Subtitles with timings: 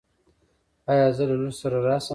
[0.91, 2.09] ایا زه له لور سره راشم؟